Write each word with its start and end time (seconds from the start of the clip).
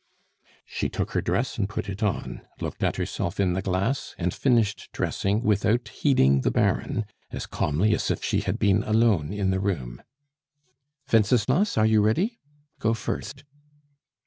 She 0.65 0.89
took 0.89 1.11
her 1.11 1.21
dress 1.21 1.59
and 1.59 1.69
put 1.69 1.87
it 1.87 2.01
on, 2.01 2.41
looked 2.59 2.81
at 2.81 2.95
herself 2.95 3.39
in 3.39 3.53
the 3.53 3.61
glass, 3.61 4.15
and 4.17 4.33
finished 4.33 4.89
dressing 4.93 5.43
without 5.43 5.89
heeding 5.89 6.41
the 6.41 6.49
Baron, 6.49 7.05
as 7.29 7.45
calmly 7.45 7.93
as 7.93 8.09
if 8.09 8.23
she 8.23 8.39
had 8.41 8.57
been 8.57 8.81
alone 8.81 9.31
in 9.31 9.51
the 9.51 9.59
room. 9.59 10.01
"Wenceslas, 11.13 11.77
are 11.77 11.85
you 11.85 12.01
ready? 12.03 12.39
Go 12.79 12.95
first." 12.95 13.43